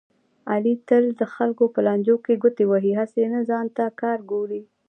[0.51, 4.61] علي تل د خلکو په لانجو کې ګوتې وهي، هسې ځان ته کار ګوري.